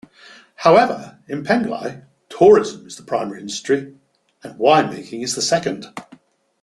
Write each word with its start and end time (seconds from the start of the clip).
However, 0.55 1.19
in 1.27 1.43
Penglai, 1.43 2.05
tourism 2.27 2.87
is 2.87 2.95
the 2.97 3.03
primary 3.03 3.41
industry, 3.41 3.93
and 4.43 4.57
wine-making 4.57 5.21
is 5.21 5.47
second. 5.47 5.93